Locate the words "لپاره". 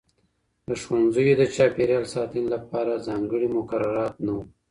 2.55-3.03